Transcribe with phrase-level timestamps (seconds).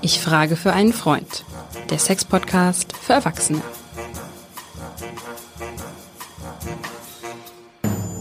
[0.00, 1.44] Ich frage für einen Freund.
[1.90, 3.62] Der Sex-Podcast für Erwachsene.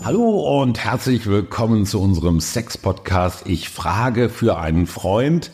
[0.04, 3.44] Hallo und herzlich willkommen zu unserem Sex-Podcast.
[3.46, 5.52] Ich frage für einen Freund.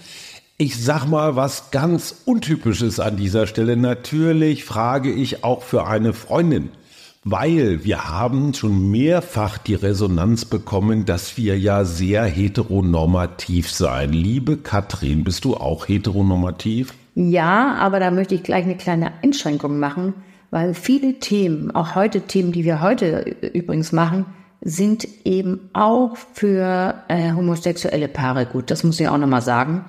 [0.58, 3.78] Ich sag mal was ganz Untypisches an dieser Stelle.
[3.78, 6.72] Natürlich frage ich auch für eine Freundin
[7.32, 14.14] weil wir haben schon mehrfach die Resonanz bekommen, dass wir ja sehr heteronormativ seien.
[14.14, 16.94] Liebe Katrin, bist du auch heteronormativ?
[17.16, 20.14] Ja, aber da möchte ich gleich eine kleine Einschränkung machen,
[20.52, 24.26] weil viele Themen, auch heute Themen, die wir heute übrigens machen,
[24.62, 28.72] sind eben auch für äh, homosexuelle Paare gut.
[28.72, 29.86] Das muss ich auch nochmal sagen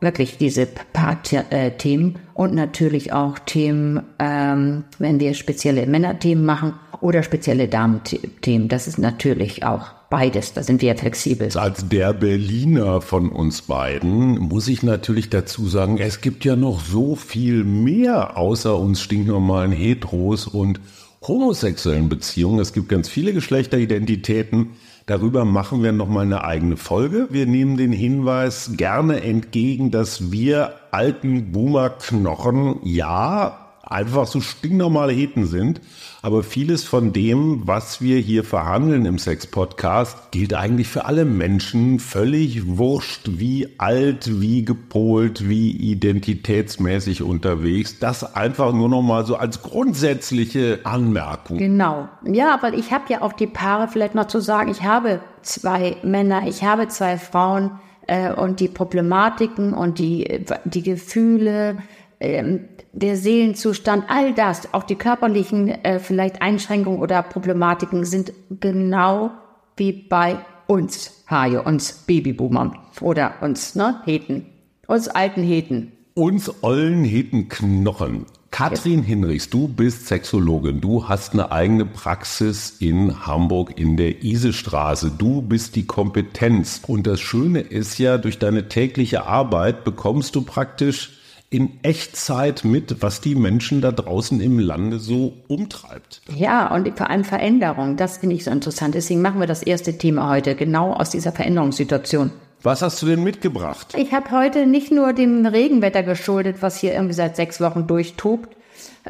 [0.00, 7.68] wirklich diese Paar-Themen und natürlich auch Themen, ähm, wenn wir spezielle Männerthemen machen oder spezielle
[7.68, 8.68] Damen-Themen.
[8.68, 10.52] Das ist natürlich auch beides.
[10.52, 11.48] Da sind wir flexibel.
[11.56, 16.80] Als der Berliner von uns beiden muss ich natürlich dazu sagen, es gibt ja noch
[16.80, 20.80] so viel mehr außer uns stinknormalen Heteros und
[21.26, 22.60] homosexuellen Beziehungen.
[22.60, 24.70] Es gibt ganz viele Geschlechteridentitäten.
[25.08, 27.28] Darüber machen wir nochmal eine eigene Folge.
[27.30, 35.46] Wir nehmen den Hinweis gerne entgegen, dass wir alten Boomer-Knochen ja einfach so stinknormale Heten
[35.46, 35.80] sind.
[36.20, 42.00] Aber vieles von dem, was wir hier verhandeln im Sex-Podcast, gilt eigentlich für alle Menschen.
[42.00, 47.98] Völlig wurscht, wie alt, wie gepolt, wie identitätsmäßig unterwegs.
[48.00, 51.58] Das einfach nur noch mal so als grundsätzliche Anmerkung.
[51.58, 52.08] Genau.
[52.24, 55.96] Ja, aber ich habe ja auch die Paare vielleicht noch zu sagen, ich habe zwei
[56.02, 57.78] Männer, ich habe zwei Frauen
[58.08, 61.78] äh, und die Problematiken und die, die Gefühle,
[62.20, 69.30] der Seelenzustand, all das, auch die körperlichen äh, vielleicht Einschränkungen oder Problematiken sind genau
[69.76, 74.46] wie bei uns, Haie, uns Babyboomern oder uns, ne, Heten,
[74.86, 75.92] uns alten Heten.
[76.14, 78.26] Uns ollen Hetenknochen.
[78.50, 80.80] Katrin Hinrichs, du bist Sexologin.
[80.80, 85.12] Du hast eine eigene Praxis in Hamburg in der Isestraße.
[85.16, 86.80] Du bist die Kompetenz.
[86.86, 91.17] Und das Schöne ist ja, durch deine tägliche Arbeit bekommst du praktisch
[91.50, 96.20] in Echtzeit mit, was die Menschen da draußen im Lande so umtreibt.
[96.34, 98.94] Ja, und vor allem Veränderung, das finde ich so interessant.
[98.94, 102.32] Deswegen machen wir das erste Thema heute, genau aus dieser Veränderungssituation.
[102.62, 103.94] Was hast du denn mitgebracht?
[103.96, 108.54] Ich habe heute nicht nur dem Regenwetter geschuldet, was hier irgendwie seit sechs Wochen durchtobt,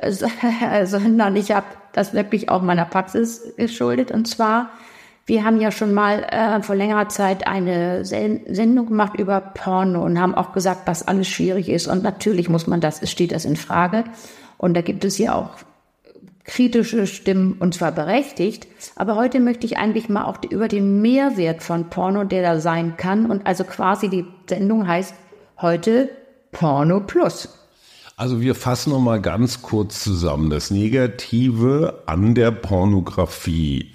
[0.84, 4.12] sondern ich habe das wirklich auch meiner Praxis geschuldet.
[4.12, 4.70] Und zwar
[5.28, 10.18] wir haben ja schon mal äh, vor längerer Zeit eine Sendung gemacht über Porno und
[10.18, 11.86] haben auch gesagt, was alles schwierig ist.
[11.86, 14.04] Und natürlich muss man das, steht das in Frage.
[14.56, 15.50] Und da gibt es ja auch
[16.44, 18.68] kritische Stimmen und zwar berechtigt.
[18.96, 22.96] Aber heute möchte ich eigentlich mal auch über den Mehrwert von Porno, der da sein
[22.96, 23.30] kann.
[23.30, 25.12] Und also quasi die Sendung heißt
[25.60, 26.08] heute
[26.52, 27.50] Porno Plus.
[28.16, 30.48] Also wir fassen noch mal ganz kurz zusammen.
[30.48, 33.92] Das Negative an der Pornografie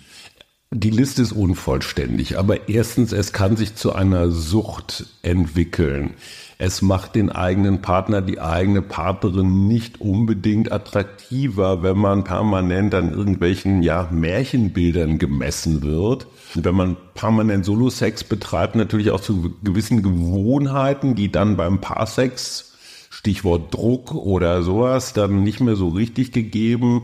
[0.73, 6.15] die Liste ist unvollständig, aber erstens, es kann sich zu einer Sucht entwickeln.
[6.57, 13.13] Es macht den eigenen Partner, die eigene Partnerin nicht unbedingt attraktiver, wenn man permanent an
[13.13, 16.27] irgendwelchen, ja, Märchenbildern gemessen wird.
[16.55, 22.73] Wenn man permanent Solo-Sex betreibt, natürlich auch zu gewissen Gewohnheiten, die dann beim Paarsex,
[23.09, 27.03] Stichwort Druck oder sowas, dann nicht mehr so richtig gegeben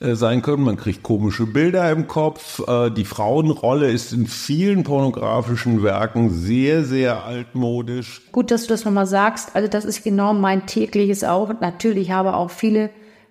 [0.00, 0.64] äh, sein können.
[0.64, 2.66] Man kriegt komische Bilder im Kopf.
[2.66, 8.22] Äh, die Frauenrolle ist in vielen pornografischen Werken sehr, sehr altmodisch.
[8.32, 9.54] Gut, dass du das nochmal sagst.
[9.54, 11.52] Also das ist genau mein tägliches auch.
[11.60, 12.88] Natürlich habe auch viele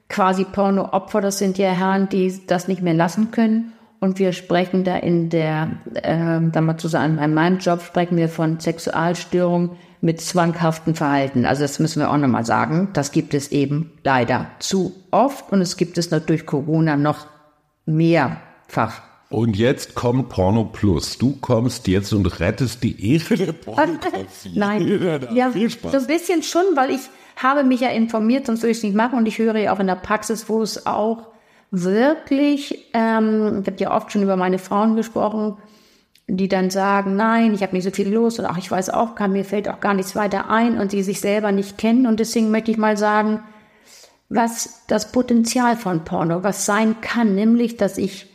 [0.09, 1.21] quasi Porno-Opfer.
[1.21, 3.73] Das sind ja Herren, die das nicht mehr lassen können.
[3.99, 8.29] Und wir sprechen da in der, äh, da mal zusammen, in meinem Job sprechen wir
[8.29, 11.45] von Sexualstörungen mit zwanghaften Verhalten.
[11.45, 12.89] Also das müssen wir auch nochmal sagen.
[12.93, 17.27] Das gibt es eben leider zu oft und es gibt es durch Corona noch
[17.85, 19.01] mehrfach.
[19.29, 21.17] Und jetzt kommt Porno Plus.
[21.17, 24.51] Du kommst jetzt und rettest die Ehre der Pornografie.
[24.55, 27.01] Nein, ja, so ein bisschen schon, weil ich
[27.35, 29.19] habe mich ja informiert, sonst würde ich es nicht machen.
[29.19, 31.27] Und ich höre ja auch in der Praxis, wo es auch
[31.69, 35.57] wirklich, ähm, ich habe ja oft schon über meine Frauen gesprochen,
[36.29, 39.15] die dann sagen, nein, ich habe nicht so viel los und ach, ich weiß auch,
[39.15, 42.05] kann, mir fällt auch gar nichts weiter ein und die sich selber nicht kennen.
[42.05, 43.41] Und deswegen möchte ich mal sagen,
[44.29, 48.27] was das Potenzial von Porno, was sein kann, nämlich, dass ich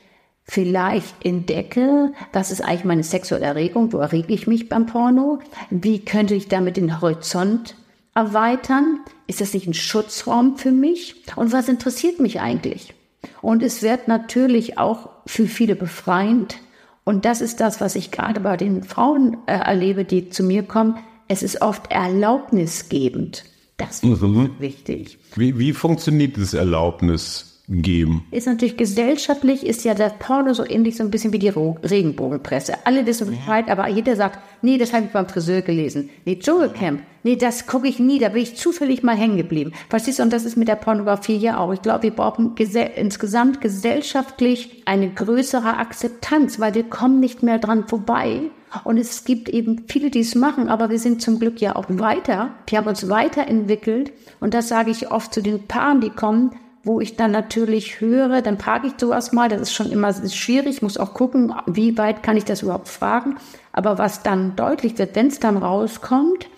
[0.43, 5.39] vielleicht entdecke, was ist eigentlich meine sexuelle Erregung, wo errege ich mich beim Porno,
[5.71, 7.77] wie könnte ich damit den Horizont
[8.15, 12.93] erweitern, ist das nicht ein Schutzraum für mich und was interessiert mich eigentlich?
[13.41, 16.57] Und es wird natürlich auch für viele befreiend,
[17.05, 20.63] Und das ist das, was ich gerade bei den Frauen äh, erlebe, die zu mir
[20.63, 20.97] kommen.
[21.29, 23.45] Es ist oft erlaubnisgebend.
[23.77, 24.51] Das ist mhm.
[24.59, 25.19] wichtig.
[25.37, 27.54] Wie, wie funktioniert das Erlaubnis?
[27.69, 28.27] Geben.
[28.31, 32.75] Ist natürlich gesellschaftlich, ist ja das Porno so ähnlich so ein bisschen wie die Regenbogenpresse.
[32.85, 36.11] Alle wissen Bescheid, aber jeder sagt, nee, das habe ich beim Friseur gelesen.
[36.27, 39.73] Nee, Dschungelcamp, nee, das gucke ich nie, da bin ich zufällig mal hängen geblieben.
[39.89, 41.73] Verstehst du, und das ist mit der Pornografie ja auch.
[41.73, 47.59] Ich glaube, wir brauchen gesell insgesamt gesellschaftlich eine größere Akzeptanz, weil wir kommen nicht mehr
[47.59, 48.43] dran vorbei.
[48.83, 51.87] Und es gibt eben viele, die es machen, aber wir sind zum Glück ja auch
[51.89, 52.51] weiter.
[52.67, 54.13] Wir haben uns weiterentwickelt.
[54.41, 56.51] Und das sage ich oft zu den Paaren, die kommen
[56.85, 60.83] wo ich dann natürlich höre, dann frage ich sowas mal, das ist schon immer schwierig,
[60.83, 63.37] muss auch gucken, wie weit kann ich das überhaupt fragen.
[63.73, 66.49] Aber was dann deutlich wird, wenn es dann rauskommt,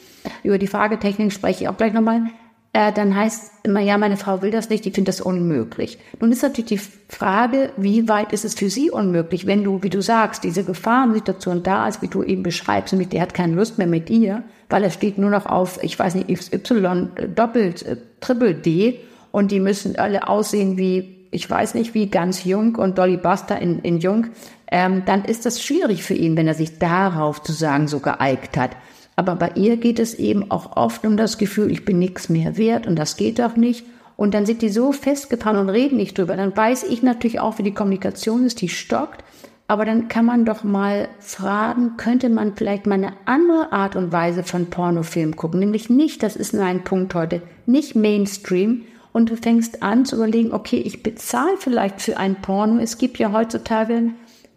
[0.42, 2.22] über die Fragetechnik spreche ich auch gleich nochmal,
[2.72, 5.98] äh, dann heißt immer, ja, meine Frau will das nicht, die findet das unmöglich.
[6.20, 9.88] Nun ist natürlich die Frage, wie weit ist es für sie unmöglich, wenn du, wie
[9.88, 13.78] du sagst, diese Gefahrensituation da ist, wie du eben beschreibst, nämlich der hat keine Lust
[13.78, 17.82] mehr mit dir, weil er steht nur noch auf, ich weiß nicht, XY, äh, doppelt,
[17.86, 19.00] äh, Triple D
[19.36, 23.60] und die müssen alle aussehen wie, ich weiß nicht, wie ganz Jung und Dolly Buster
[23.60, 24.28] in, in Jung,
[24.72, 28.56] ähm, dann ist das schwierig für ihn, wenn er sich darauf zu sagen so geeigt
[28.56, 28.70] hat.
[29.14, 32.56] Aber bei ihr geht es eben auch oft um das Gefühl, ich bin nichts mehr
[32.56, 33.84] wert und das geht doch nicht.
[34.16, 36.34] Und dann sind die so festgefahren und reden nicht drüber.
[36.34, 39.22] Dann weiß ich natürlich auch, wie die Kommunikation ist, die stockt.
[39.68, 44.12] Aber dann kann man doch mal fragen, könnte man vielleicht mal eine andere Art und
[44.12, 45.60] Weise von Pornofilm gucken?
[45.60, 48.86] Nämlich nicht, das ist nur ein Punkt heute, nicht Mainstream,
[49.16, 52.78] und du fängst an zu überlegen, okay, ich bezahle vielleicht für ein Porno.
[52.82, 54.10] Es gibt ja heutzutage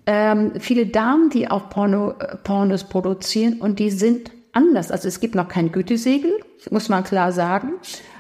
[0.06, 4.92] ähm, viele Damen, die auch Porno, äh, Pornos produzieren und die sind anders.
[4.92, 6.34] Also es gibt noch kein Gütesiegel,
[6.72, 7.76] muss man klar sagen.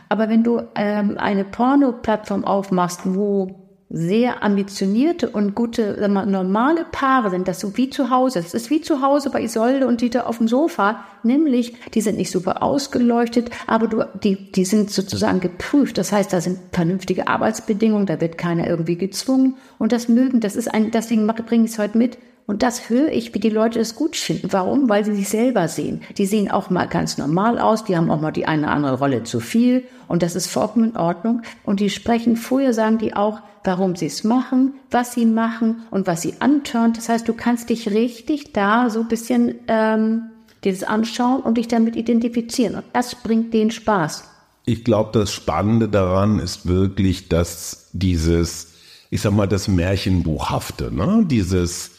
[0.07, 3.58] Aber wenn du ähm, eine Porno-Plattform aufmachst, wo
[3.89, 8.39] sehr ambitionierte und gute, wir, normale Paare sind, das so wie zu Hause.
[8.39, 12.17] Es ist wie zu Hause bei Isolde und Dieter auf dem Sofa, nämlich die sind
[12.17, 15.97] nicht super ausgeleuchtet, aber du, die, die sind sozusagen geprüft.
[15.97, 20.55] Das heißt, da sind vernünftige Arbeitsbedingungen, da wird keiner irgendwie gezwungen und das mögen, das
[20.55, 22.19] ist ein, deswegen bringe ich es heute mit.
[22.49, 24.51] Und das höre ich, wie die Leute es gut finden.
[24.51, 24.89] Warum?
[24.89, 26.01] Weil sie sich selber sehen.
[26.17, 28.97] Die sehen auch mal ganz normal aus, die haben auch mal die eine oder andere
[28.97, 31.43] Rolle zu viel und das ist vollkommen in Ordnung.
[31.63, 36.07] Und die sprechen vorher, sagen die auch, warum sie es machen, was sie machen und
[36.07, 36.97] was sie antörnt.
[36.97, 40.31] Das heißt, du kannst dich richtig da so ein bisschen ähm,
[40.61, 42.73] das anschauen und dich damit identifizieren.
[42.73, 44.23] Und das bringt den Spaß.
[44.65, 48.69] Ich glaube, das Spannende daran ist wirklich, dass dieses,
[49.11, 51.25] ich sag mal, das Märchenbuchhafte, ne?
[51.29, 51.98] dieses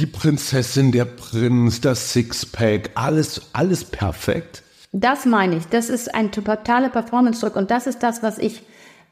[0.00, 4.62] die Prinzessin, der Prinz, das Sixpack, alles, alles perfekt.
[4.92, 5.66] Das meine ich.
[5.66, 8.62] Das ist ein totaler Performance-Druck und das ist das, was ich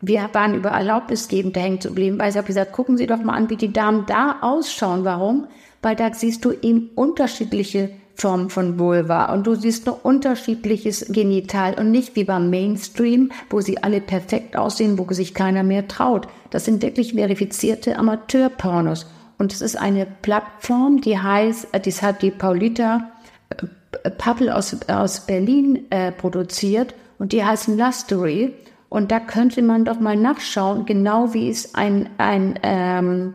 [0.01, 3.35] wir waren über Erlaubnisgebend hängen zu bleiben, weil ich habe gesagt, gucken Sie doch mal
[3.35, 5.05] an, wie die Damen da ausschauen.
[5.05, 5.49] Warum?
[5.83, 11.75] Weil da siehst du eben unterschiedliche Formen von Vulva und du siehst nur unterschiedliches Genital
[11.75, 16.29] und nicht wie beim Mainstream, wo sie alle perfekt aussehen, wo sich keiner mehr traut.
[16.51, 19.07] Das sind wirklich verifizierte Amateurpornos.
[19.39, 23.11] Und es ist eine Plattform, die heißt, das hat die Paulita
[23.51, 28.55] äh, Pappel aus, aus Berlin äh, produziert und die heißt Lustery.
[28.89, 33.35] Und da könnte man doch mal nachschauen, genau wie es ein, ein ähm,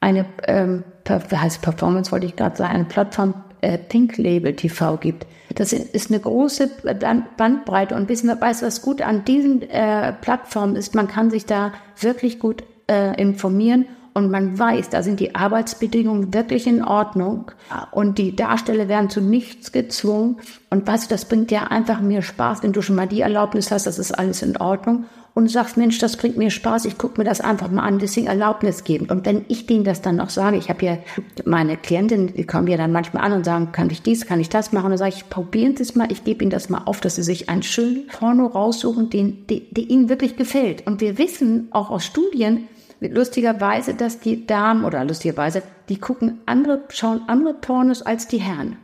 [0.00, 5.26] eine ähm, heißt Performance, wollte ich gerade sagen, eine Plattform äh, Pink Label TV gibt.
[5.54, 6.70] Das ist eine große
[7.36, 11.46] Bandbreite und wissen wir, weiß, was gut an diesen äh, Plattformen ist, man kann sich
[11.46, 13.86] da wirklich gut äh, informieren
[14.16, 17.50] und man weiß, da sind die Arbeitsbedingungen wirklich in Ordnung
[17.90, 20.38] und die Darsteller werden zu nichts gezwungen.
[20.70, 23.70] Und weißt du, das bringt ja einfach mehr Spaß, wenn du schon mal die Erlaubnis
[23.70, 25.04] hast, das ist alles in Ordnung
[25.34, 28.26] und sagst, Mensch, das bringt mir Spaß, ich gucke mir das einfach mal an, deswegen
[28.26, 29.10] Erlaubnis geben.
[29.10, 30.96] Und wenn ich denen das dann noch sage, ich habe ja
[31.44, 34.48] meine Klientinnen, die kommen ja dann manchmal an und sagen, kann ich dies, kann ich
[34.48, 34.86] das machen?
[34.86, 37.16] Und dann sage ich, probieren Sie es mal, ich gebe Ihnen das mal auf, dass
[37.16, 40.86] Sie sich einen schönen Porno raussuchen, den, der Ihnen wirklich gefällt.
[40.86, 42.66] Und wir wissen auch aus Studien,
[43.00, 48.76] lustigerweise, dass die Damen oder lustigerweise, die gucken andere, schauen andere Pornos als die Herren.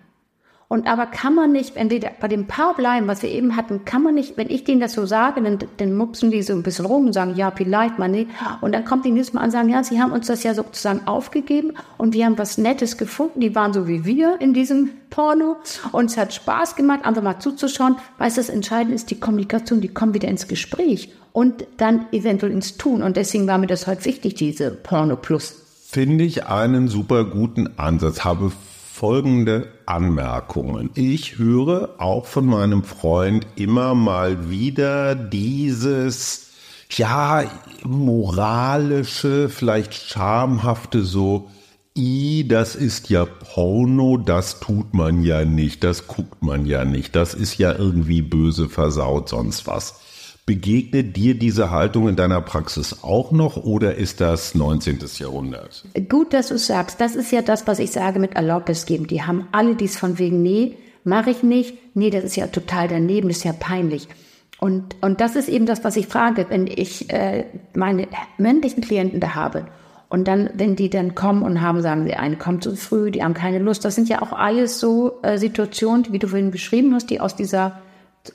[0.72, 3.84] Und aber kann man nicht, wenn wir bei dem Paar bleiben, was wir eben hatten,
[3.84, 6.62] kann man nicht, wenn ich denen das so sage, dann, dann mupsen die so ein
[6.62, 8.30] bisschen rum und sagen, ja, vielleicht mal nicht.
[8.62, 10.54] Und dann kommt die nächste Mal an und sagen, ja, sie haben uns das ja
[10.54, 13.40] sozusagen aufgegeben und wir haben was Nettes gefunden.
[13.40, 15.56] Die waren so wie wir in diesem Porno
[15.92, 17.96] und es hat Spaß gemacht, einfach mal zuzuschauen.
[18.16, 22.50] Weißt du, das Entscheidende ist die Kommunikation, die kommen wieder ins Gespräch und dann eventuell
[22.50, 23.02] ins Tun.
[23.02, 25.54] Und deswegen war mir das heute wichtig, diese Porno Plus.
[25.84, 28.24] Finde ich einen super guten Ansatz.
[28.24, 28.52] Habe
[29.02, 30.90] folgende Anmerkungen.
[30.94, 36.52] Ich höre auch von meinem Freund immer mal wieder dieses,
[36.88, 37.42] ja,
[37.82, 41.50] moralische, vielleicht schamhafte so,
[41.98, 47.16] I, das ist ja Porno, das tut man ja nicht, das guckt man ja nicht,
[47.16, 49.96] das ist ja irgendwie böse, versaut, sonst was.
[50.44, 54.98] Begegnet dir diese Haltung in deiner Praxis auch noch oder ist das 19.
[55.18, 55.84] Jahrhundert?
[56.08, 57.00] Gut, dass du sagst.
[57.00, 59.06] Das ist ja das, was ich sage mit Erlaubnis geben.
[59.06, 61.78] Die haben alle dies von wegen, nee, mache ich nicht.
[61.94, 64.08] Nee, das ist ja total daneben, das ist ja peinlich.
[64.58, 67.44] Und, und das ist eben das, was ich frage, wenn ich äh,
[67.74, 69.66] meine männlichen Klienten da habe.
[70.08, 73.22] Und dann, wenn die dann kommen und haben, sagen sie, eine kommt zu früh, die
[73.22, 73.84] haben keine Lust.
[73.84, 77.36] Das sind ja auch alles so äh, Situationen, wie du vorhin beschrieben hast, die aus
[77.36, 77.80] dieser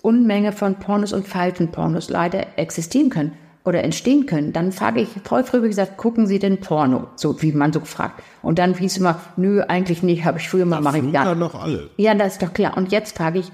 [0.02, 5.44] Unmenge von Pornos und Faltenpornos leider existieren können oder entstehen können, dann frage ich voll
[5.44, 7.08] früh gesagt, gucken Sie denn Porno?
[7.16, 8.24] So wie man so fragt.
[8.42, 11.56] Und dann hieß immer, nö, eigentlich nicht, habe ich früher mal, mache ich gar noch
[11.56, 11.90] alle.
[11.98, 12.78] Ja, das ist doch klar.
[12.78, 13.52] Und jetzt frage ich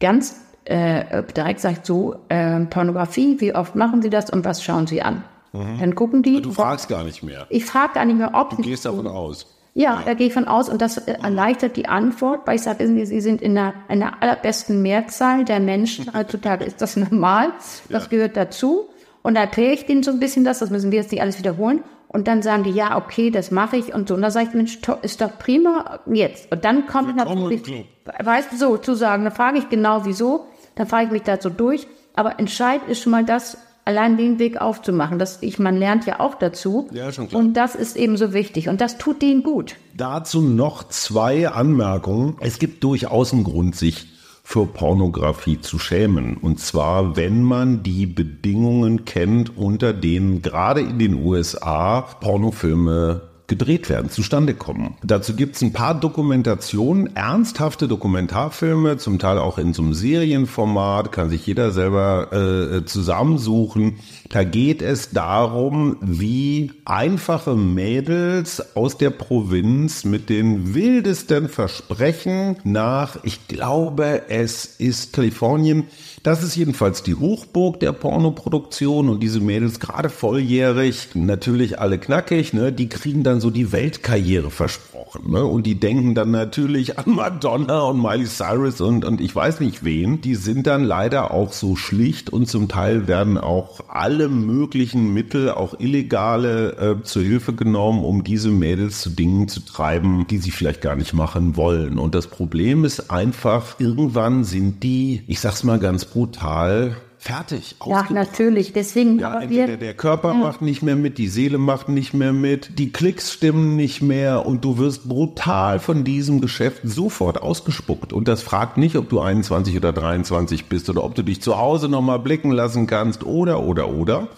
[0.00, 4.86] ganz äh, direkt, sagt so, äh, Pornografie, wie oft machen Sie das und was schauen
[4.86, 5.24] Sie an?
[5.52, 5.78] Mhm.
[5.80, 6.42] Dann gucken die.
[6.42, 7.46] Du fragst gar nicht mehr.
[7.48, 8.50] Ich frage gar nicht mehr, ob.
[8.50, 9.55] Du gehst davon aus.
[9.78, 12.86] Ja, da gehe ich von aus und das äh, erleichtert die Antwort, weil ich sage,
[12.86, 17.52] Sie sind in der, in der allerbesten Mehrzahl der Menschen heutzutage ist das normal,
[17.90, 18.08] das ja.
[18.08, 18.88] gehört dazu.
[19.20, 21.38] Und da erkläre ich denen so ein bisschen das, das müssen wir jetzt nicht alles
[21.38, 21.84] wiederholen.
[22.08, 24.14] Und dann sagen die, ja, okay, das mache ich und so.
[24.14, 26.50] Und da sage ich, Mensch, ist doch prima, jetzt.
[26.50, 27.84] Und dann kommt natürlich,
[28.18, 31.38] weißt du, so zu sagen, da frage ich genau wieso, dann frage ich mich da
[31.38, 31.86] so durch.
[32.14, 35.18] Aber entscheidend ist schon mal das, allein den Weg aufzumachen.
[35.18, 36.88] Das, ich, man lernt ja auch dazu.
[36.92, 37.40] Ja, schon klar.
[37.40, 38.68] Und das ist eben so wichtig.
[38.68, 39.76] Und das tut denen gut.
[39.96, 42.36] Dazu noch zwei Anmerkungen.
[42.40, 44.08] Es gibt durchaus einen Grund, sich
[44.42, 46.36] für Pornografie zu schämen.
[46.36, 53.88] Und zwar, wenn man die Bedingungen kennt, unter denen gerade in den USA Pornofilme gedreht
[53.88, 54.94] werden, zustande kommen.
[55.04, 61.12] Dazu gibt es ein paar Dokumentationen, ernsthafte Dokumentarfilme, zum Teil auch in so einem Serienformat,
[61.12, 63.98] kann sich jeder selber äh, zusammensuchen.
[64.30, 73.18] Da geht es darum, wie einfache Mädels aus der Provinz mit den wildesten Versprechen nach,
[73.22, 75.84] ich glaube, es ist Kalifornien,
[76.26, 82.52] das ist jedenfalls die Hochburg der Pornoproduktion und diese Mädels gerade volljährig, natürlich alle knackig,
[82.52, 87.14] ne, die kriegen dann so die Weltkarriere versprochen, ne, und die denken dann natürlich an
[87.14, 90.20] Madonna und Miley Cyrus und, und ich weiß nicht wen.
[90.20, 95.50] Die sind dann leider auch so schlicht und zum Teil werden auch alle möglichen Mittel,
[95.50, 100.50] auch illegale, äh, zur Hilfe genommen, um diese Mädels zu Dingen zu treiben, die sie
[100.50, 101.98] vielleicht gar nicht machen wollen.
[101.98, 107.76] Und das Problem ist einfach, irgendwann sind die, ich sag's mal ganz brutal fertig.
[107.84, 108.72] Ja, natürlich.
[108.72, 109.18] Deswegen.
[109.18, 110.34] Ja, entweder wir, der Körper ja.
[110.34, 114.46] macht nicht mehr mit, die Seele macht nicht mehr mit, die Klicks stimmen nicht mehr
[114.46, 118.12] und du wirst brutal von diesem Geschäft sofort ausgespuckt.
[118.12, 121.58] Und das fragt nicht, ob du 21 oder 23 bist oder ob du dich zu
[121.58, 124.28] Hause nochmal blicken lassen kannst oder, oder, oder.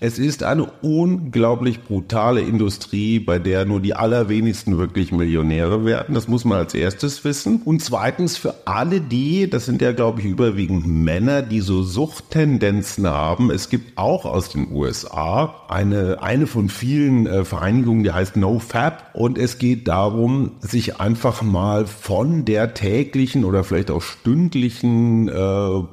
[0.00, 6.14] Es ist eine unglaublich brutale Industrie, bei der nur die allerwenigsten wirklich Millionäre werden.
[6.14, 7.62] Das muss man als erstes wissen.
[7.64, 13.08] Und zweitens für alle die, das sind ja glaube ich überwiegend Männer, die so Suchttendenzen
[13.08, 13.50] haben.
[13.50, 19.10] Es gibt auch aus den USA eine, eine von vielen äh, Vereinigungen, die heißt NoFap.
[19.14, 25.32] Und es geht darum, sich einfach mal von der täglichen oder vielleicht auch stündlichen äh,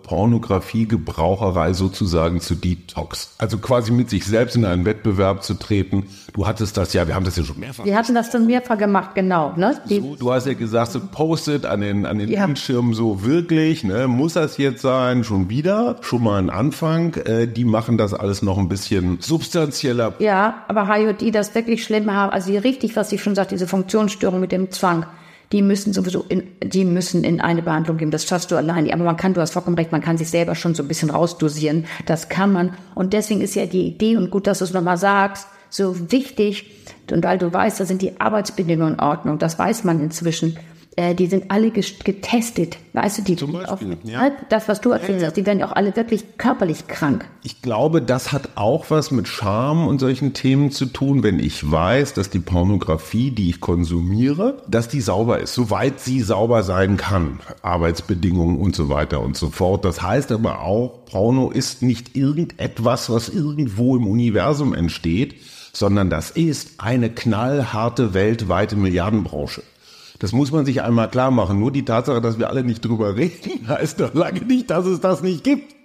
[0.03, 3.33] Pornografiegebraucherei sozusagen zu detox.
[3.39, 6.07] Also quasi mit sich selbst in einen Wettbewerb zu treten.
[6.33, 7.85] Du hattest das ja, wir haben das ja schon mehrfach.
[7.85, 9.53] Wir hatten das schon mehrfach gemacht, genau.
[9.55, 9.79] Ne?
[9.85, 12.45] So, du hast ja gesagt, so postet an den, an den ja.
[12.45, 14.07] Bildschirmen so wirklich, ne?
[14.07, 17.15] muss das jetzt sein, schon wieder, schon mal ein Anfang.
[17.15, 20.13] Äh, die machen das alles noch ein bisschen substanzieller.
[20.19, 24.39] Ja, aber HIOD, das wirklich schlimm haben, also richtig, was ich schon sagte, diese Funktionsstörung
[24.39, 25.05] mit dem Zwang
[25.51, 28.11] die müssen sowieso in, die müssen in eine Behandlung geben.
[28.11, 28.91] Das schaffst du allein.
[28.91, 31.09] Aber man kann, du hast vollkommen recht, man kann sich selber schon so ein bisschen
[31.09, 31.85] rausdosieren.
[32.05, 32.73] Das kann man.
[32.95, 36.71] Und deswegen ist ja die Idee, und gut, dass du es nochmal sagst, so wichtig.
[37.11, 39.37] Und weil du weißt, da sind die Arbeitsbedingungen in Ordnung.
[39.37, 40.57] Das weiß man inzwischen
[40.97, 42.77] äh, die sind alle getestet.
[42.93, 44.31] Weißt du, die, Zum Beispiel, auf, ja.
[44.49, 45.33] das, was du erzählst, ja, ja.
[45.33, 47.25] die werden auch alle wirklich körperlich krank.
[47.43, 51.69] Ich glaube, das hat auch was mit Scham und solchen Themen zu tun, wenn ich
[51.69, 56.95] weiß, dass die Pornografie, die ich konsumiere, dass die sauber ist, soweit sie sauber sein
[56.95, 57.39] kann.
[57.61, 59.83] Arbeitsbedingungen und so weiter und so fort.
[59.83, 65.35] Das heißt aber auch, Porno ist nicht irgendetwas, was irgendwo im Universum entsteht,
[65.73, 69.61] sondern das ist eine knallharte weltweite Milliardenbranche.
[70.19, 71.60] Das muss man sich einmal klar machen.
[71.60, 75.00] Nur die Tatsache, dass wir alle nicht drüber reden, heißt doch lange nicht, dass es
[75.01, 75.75] das nicht gibt.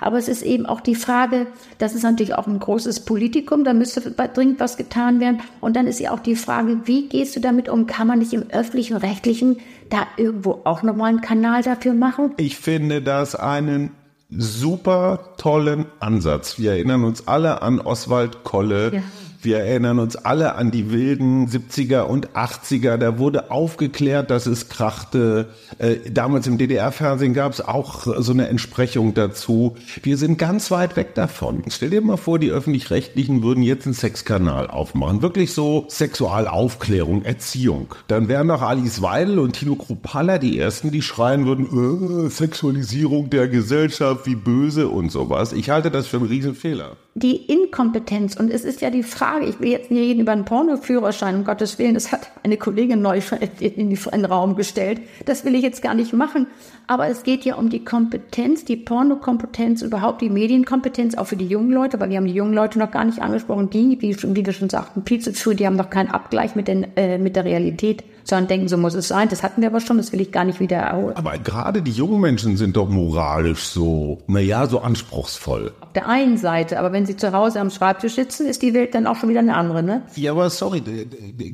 [0.00, 1.46] Aber es ist eben auch die Frage,
[1.78, 5.40] das ist natürlich auch ein großes Politikum, da müsste dringend was getan werden.
[5.60, 7.86] Und dann ist ja auch die Frage, wie gehst du damit um?
[7.86, 9.56] Kann man nicht im öffentlichen, rechtlichen
[9.88, 12.34] da irgendwo auch nochmal einen Kanal dafür machen?
[12.36, 13.92] Ich finde das einen
[14.28, 16.58] super tollen Ansatz.
[16.58, 18.92] Wir erinnern uns alle an Oswald Kolle.
[18.96, 19.02] Ja
[19.40, 22.96] Wir erinnern uns alle an die wilden 70er und 80er.
[22.96, 25.50] Da wurde aufgeklärt, dass es krachte.
[25.78, 29.76] Äh, damals im DDR-Fernsehen gab es auch so eine Entsprechung dazu.
[30.02, 31.62] Wir sind ganz weit weg davon.
[31.68, 35.22] Stell dir mal vor, die öffentlich-rechtlichen würden jetzt einen Sexkanal aufmachen.
[35.22, 37.94] Wirklich so Sexualaufklärung, Erziehung.
[38.08, 43.30] Dann wären doch Alice Weidel und Tino Kruppalla die ersten, die schreien würden, äh, Sexualisierung
[43.30, 45.52] der Gesellschaft, wie böse und sowas.
[45.52, 48.36] Ich halte das für einen Riesenfehler die Inkompetenz.
[48.36, 51.44] Und es ist ja die Frage, ich will jetzt nicht reden über einen Pornoführerschein, um
[51.44, 53.20] Gottes Willen, das hat eine Kollegin neu
[53.60, 55.00] in den Raum gestellt.
[55.26, 56.46] Das will ich jetzt gar nicht machen.
[56.86, 61.46] Aber es geht ja um die Kompetenz, die Pornokompetenz, überhaupt die Medienkompetenz, auch für die
[61.46, 63.70] jungen Leute, weil wir haben die jungen Leute noch gar nicht angesprochen.
[63.70, 66.66] Die, wie, wie wir schon sagten, viel zu früh, die haben noch keinen Abgleich mit,
[66.66, 69.28] den, äh, mit der Realität sondern denken, so muss es sein.
[69.28, 71.16] Das hatten wir aber schon, das will ich gar nicht wieder erholen.
[71.16, 75.72] Aber gerade die jungen Menschen sind doch moralisch so, naja, so anspruchsvoll.
[75.80, 78.94] Auf der einen Seite, aber wenn sie zu Hause am Schreibtisch sitzen, ist die Welt
[78.94, 80.02] dann auch schon wieder eine andere, ne?
[80.16, 80.82] Ja, aber sorry,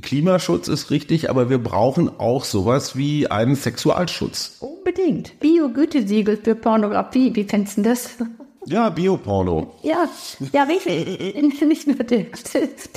[0.03, 4.59] Klimaschutz ist richtig, aber wir brauchen auch sowas wie einen Sexualschutz.
[4.61, 5.39] Unbedingt.
[5.41, 8.17] Bio-Gütesiegel für Pornografie, wie fändest du das?
[8.67, 9.75] Ja, Bioporno.
[9.83, 10.09] Ja,
[10.53, 11.35] ja, richtig.
[11.67, 12.27] Nicht nur der,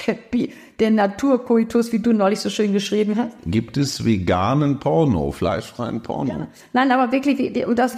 [0.07, 0.47] der,
[0.79, 3.35] der Naturkoitus, wie du neulich so schön geschrieben hast.
[3.45, 6.31] Gibt es veganen Porno, fleischfreien Porno?
[6.31, 6.47] Ja.
[6.73, 7.95] Nein, aber wirklich, um das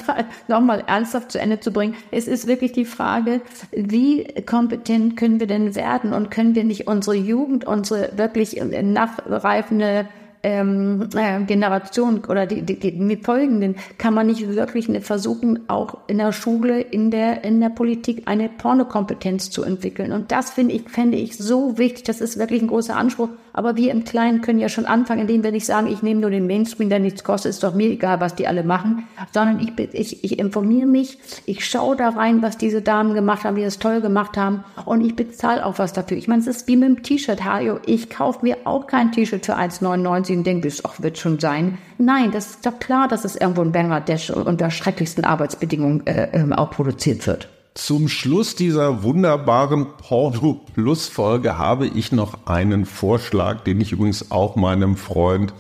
[0.47, 5.47] nochmal ernsthaft zu Ende zu bringen, es ist wirklich die Frage, wie kompetent können wir
[5.47, 10.07] denn werden und können wir nicht unsere Jugend, unsere wirklich nachreifende
[10.43, 16.17] ähm, äh, Generation oder die, die, die folgenden kann man nicht wirklich versuchen, auch in
[16.17, 20.12] der Schule, in der, in der Politik eine Pornokompetenz zu entwickeln.
[20.12, 22.03] Und das finde ich, fände ich so wichtig.
[22.05, 23.29] Das ist wirklich ein großer Anspruch.
[23.60, 26.30] Aber wir im Kleinen können ja schon anfangen, indem wir nicht sagen, ich nehme nur
[26.30, 29.94] den Mainstream, der nichts kostet, ist doch mir egal, was die alle machen, sondern ich,
[29.94, 33.78] ich, ich informiere mich, ich schaue da rein, was diese Damen gemacht haben, wie das
[33.78, 36.16] toll gemacht haben und ich bezahle auch was dafür.
[36.16, 39.46] Ich meine, es ist wie mit dem T-Shirt, Hajo, ich kaufe mir auch kein T-Shirt
[39.46, 41.80] für 1,99 und denke, das wird schon sein.
[41.98, 46.54] Nein, das ist doch klar, dass es irgendwo in Bangladesch unter schrecklichsten Arbeitsbedingungen äh, ähm,
[46.54, 47.50] auch produziert wird.
[47.82, 54.32] Zum Schluss dieser wunderbaren Porno Plus Folge habe ich noch einen Vorschlag, den ich übrigens
[54.32, 55.54] auch meinem Freund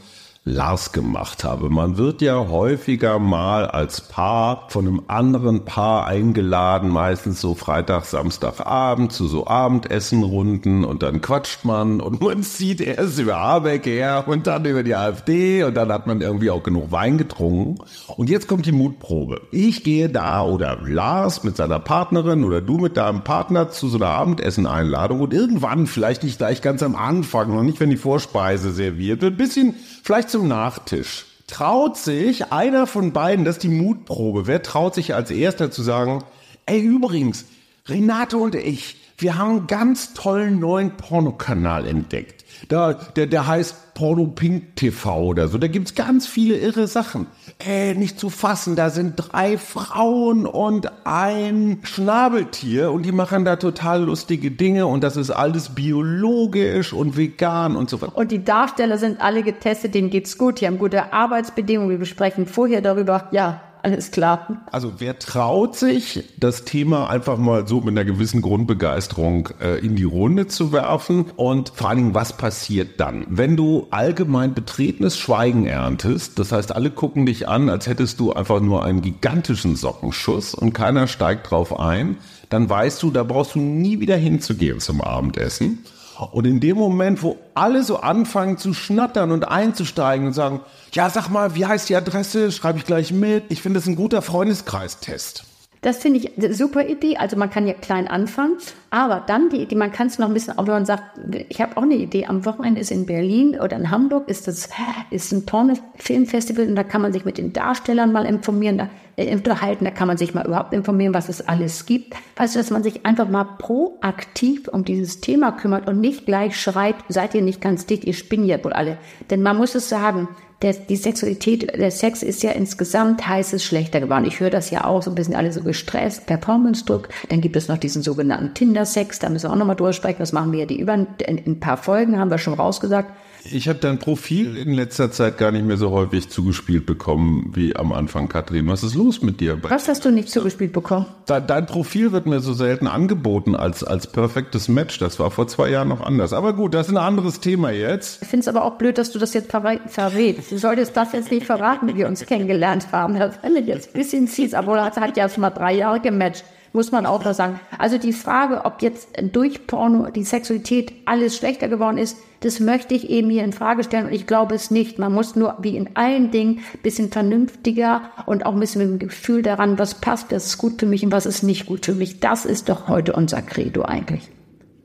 [0.45, 1.69] Lars gemacht habe.
[1.69, 8.05] Man wird ja häufiger mal als Paar von einem anderen Paar eingeladen, meistens so Freitag,
[8.05, 14.23] Samstagabend zu so Abendessenrunden und dann quatscht man und man sieht erst über Habeck her
[14.27, 17.75] und dann über die AfD und dann hat man irgendwie auch genug Wein getrunken.
[18.15, 19.41] Und jetzt kommt die Mutprobe.
[19.51, 23.97] Ich gehe da oder Lars mit seiner Partnerin oder du mit deinem Partner zu so
[23.97, 28.71] einer Abendessen-Einladung und irgendwann, vielleicht nicht gleich ganz am Anfang, noch nicht wenn die Vorspeise
[28.71, 31.25] serviert wird, bisschen vielleicht zum Nachtisch.
[31.47, 35.81] Traut sich einer von beiden, das ist die Mutprobe, wer traut sich als erster zu
[35.81, 36.23] sagen,
[36.67, 37.45] ey übrigens,
[37.87, 42.45] Renate und ich, wir haben einen ganz tollen neuen Pornokanal entdeckt.
[42.67, 45.57] Da, der, der heißt Porno Pink TV oder so.
[45.57, 47.27] Da gibt's ganz viele irre Sachen.
[47.59, 53.57] Äh, nicht zu fassen, da sind drei Frauen und ein Schnabeltier und die machen da
[53.57, 58.15] total lustige Dinge und das ist alles biologisch und vegan und so weiter.
[58.15, 61.89] Und die Darsteller sind alle getestet, denen geht's gut, die haben gute Arbeitsbedingungen.
[61.89, 64.65] Wir besprechen vorher darüber, ja, alles klar.
[64.71, 69.95] Also wer traut sich, das Thema einfach mal so mit einer gewissen Grundbegeisterung äh, in
[69.95, 73.25] die Runde zu werfen und vor allen Dingen, was passiert dann?
[73.29, 78.33] Wenn du allgemein betretenes Schweigen erntest, das heißt, alle gucken dich an, als hättest du
[78.33, 82.17] einfach nur einen gigantischen Sockenschuss und keiner steigt drauf ein,
[82.49, 85.79] dann weißt du, da brauchst du nie wieder hinzugehen zum Abendessen.
[86.25, 90.59] Und in dem Moment, wo alle so anfangen zu schnattern und einzusteigen und sagen,
[90.91, 92.51] ja, sag mal, wie heißt die Adresse?
[92.51, 93.45] Schreibe ich gleich mit.
[93.49, 95.45] Ich finde das ein guter Freundeskreistest.
[95.81, 97.17] Das finde ich eine super Idee.
[97.17, 98.57] Also man kann ja klein anfangen,
[98.89, 101.03] aber dann die Idee, man kann es noch ein bisschen, auch wenn man sagt,
[101.47, 104.67] ich habe auch eine Idee, am Wochenende ist in Berlin oder in Hamburg ist das
[105.09, 109.33] ist ein Porno-Filmfestival und da kann man sich mit den Darstellern mal informieren, da, äh,
[109.33, 112.13] unterhalten, da kann man sich mal überhaupt informieren, was es alles gibt.
[112.35, 116.59] Weißt du, dass man sich einfach mal proaktiv um dieses Thema kümmert und nicht gleich
[116.59, 118.97] schreit, seid ihr nicht ganz dicht, ihr spinnt ja wohl alle.
[119.29, 120.27] Denn man muss es sagen,
[120.61, 124.25] der, die Sexualität, der Sex ist ja insgesamt heiß es schlechter geworden.
[124.25, 127.07] Ich höre das ja auch, so ein bisschen alle so gestresst, Performance-Druck.
[127.29, 130.19] Dann gibt es noch diesen sogenannten Tinder-Sex, da müssen wir auch nochmal durchsprechen.
[130.19, 133.09] Das machen wir ja die über, in, in ein paar Folgen, haben wir schon rausgesagt.
[133.43, 137.75] Ich habe dein Profil in letzter Zeit gar nicht mehr so häufig zugespielt bekommen wie
[137.75, 138.67] am Anfang, Katrin.
[138.67, 139.57] Was ist los mit dir?
[139.63, 141.05] Was hast du nicht zugespielt bekommen?
[141.25, 144.99] Dein Profil wird mir so selten angeboten als, als perfektes Match.
[144.99, 146.33] Das war vor zwei Jahren noch anders.
[146.33, 148.21] Aber gut, das ist ein anderes Thema jetzt.
[148.21, 150.51] Ich finde es aber auch blöd, dass du das jetzt verrätst.
[150.51, 153.17] Du solltest das jetzt nicht verraten, wie wir uns kennengelernt haben.
[153.17, 155.99] Das finde ich jetzt ein bisschen fies, aber er hat ja schon mal drei Jahre
[155.99, 156.43] gematcht
[156.73, 157.59] muss man auch noch sagen.
[157.77, 162.95] Also die Frage, ob jetzt durch Porno die Sexualität alles schlechter geworden ist, das möchte
[162.95, 164.97] ich eben hier in Frage stellen und ich glaube es nicht.
[164.97, 169.01] Man muss nur wie in allen Dingen ein bisschen vernünftiger und auch ein bisschen mit
[169.01, 171.85] dem Gefühl daran, was passt, was ist gut für mich und was ist nicht gut
[171.85, 172.19] für mich.
[172.19, 174.29] Das ist doch heute unser Credo eigentlich.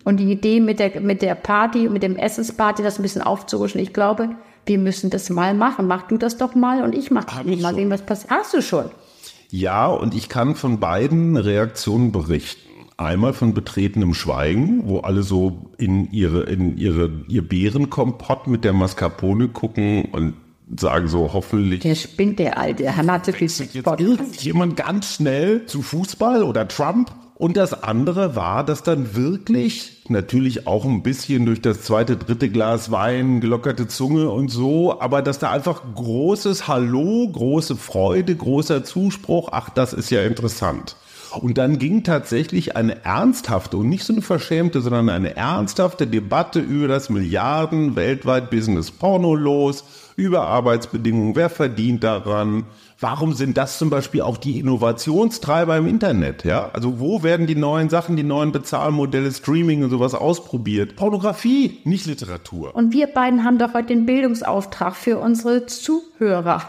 [0.05, 3.81] Und die Idee mit der, mit der Party, mit dem Essensparty, das ein bisschen aufzurutschen,
[3.81, 4.31] ich glaube,
[4.67, 5.87] wir müssen das mal machen.
[5.87, 8.31] Mach du das doch mal und ich mach Hab mal sehen, was passiert.
[8.31, 8.91] Hast du schon?
[9.51, 12.61] Ja, und ich kann von beiden Reaktionen berichten.
[12.97, 18.73] Einmal von betretenem Schweigen, wo alle so in ihre, in ihre, ihr Beerenkompott mit der
[18.73, 20.35] Mascarpone gucken und
[20.79, 21.81] sagen so hoffentlich.
[21.81, 24.01] Der spinnt der Alte, er hatte viel Sport.
[24.41, 30.69] Jemand ganz schnell zu Fußball oder Trump und das andere war, dass dann wirklich natürlich
[30.69, 35.41] auch ein bisschen durch das zweite, dritte Glas Wein, gelockerte Zunge und so, aber dass
[35.41, 40.97] da einfach großes Hallo, große Freude, großer Zuspruch, ach, das ist ja interessant.
[41.41, 46.61] Und dann ging tatsächlich eine ernsthafte und nicht so eine verschämte, sondern eine ernsthafte Debatte
[46.61, 49.83] über das Milliarden weltweit Business Porno los,
[50.17, 52.65] über Arbeitsbedingungen, wer verdient daran,
[53.05, 56.43] Warum sind das zum Beispiel auch die Innovationstreiber im Internet?
[56.45, 60.97] Ja, also wo werden die neuen Sachen, die neuen Bezahlmodelle, Streaming und sowas ausprobiert?
[60.97, 62.75] Pornografie, nicht Literatur.
[62.75, 66.63] Und wir beiden haben doch heute den Bildungsauftrag für unsere Zuhörer.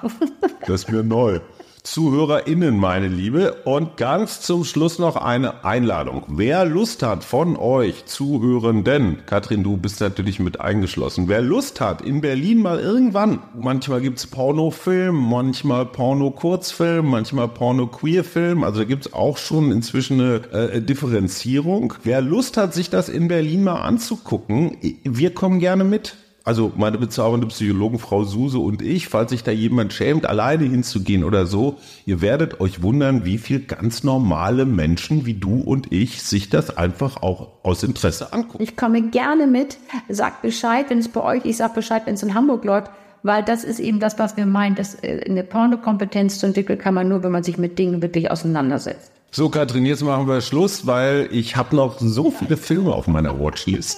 [0.68, 1.40] das ist mir neu.
[1.86, 3.54] ZuhörerInnen, meine Liebe.
[3.64, 6.24] Und ganz zum Schluss noch eine Einladung.
[6.28, 12.02] Wer Lust hat von euch Zuhörenden, Katrin, du bist natürlich mit eingeschlossen, wer Lust hat,
[12.02, 19.38] in Berlin mal irgendwann, manchmal gibt's Pornofilm, manchmal Porno-Kurzfilm, manchmal Porno-Queerfilm, also da gibt's auch
[19.38, 21.94] schon inzwischen eine äh, Differenzierung.
[22.04, 26.16] Wer Lust hat, sich das in Berlin mal anzugucken, wir kommen gerne mit.
[26.46, 31.24] Also meine bezaubernde Psychologin Frau Suse und ich, falls sich da jemand schämt, alleine hinzugehen
[31.24, 36.22] oder so, ihr werdet euch wundern, wie viel ganz normale Menschen wie du und ich
[36.22, 38.62] sich das einfach auch aus Interesse angucken.
[38.62, 42.22] Ich komme gerne mit, sagt Bescheid, wenn es bei euch, ich sag Bescheid, wenn es
[42.22, 42.92] in Hamburg läuft,
[43.24, 46.94] weil das ist eben das, was wir meinen, dass äh, eine Pornokompetenz zu entwickeln kann
[46.94, 49.12] man nur, wenn man sich mit Dingen wirklich auseinandersetzt.
[49.32, 53.40] So, Katrin, jetzt machen wir Schluss, weil ich habe noch so viele Filme auf meiner
[53.40, 53.98] Watchlist.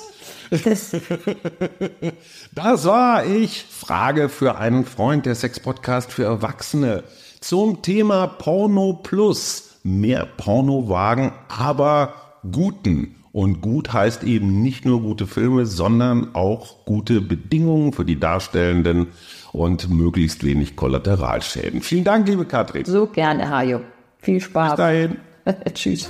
[2.56, 3.66] Das war ich.
[3.70, 7.04] Frage für einen Freund der Sex-Podcast für Erwachsene
[7.42, 9.80] zum Thema Porno Plus.
[9.84, 12.14] Mehr Porno wagen, aber
[12.52, 13.16] guten.
[13.32, 19.08] Und gut heißt eben nicht nur gute Filme, sondern auch gute Bedingungen für die Darstellenden
[19.52, 21.82] und möglichst wenig Kollateralschäden.
[21.82, 22.86] Vielen Dank, liebe Katrin.
[22.86, 23.82] So gerne, Hajo.
[24.20, 24.72] Viel Spaß.
[24.72, 25.18] Bis dahin.
[25.74, 26.10] Tschüss.